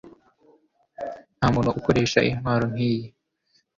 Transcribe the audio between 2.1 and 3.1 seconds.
intwaro nkiyi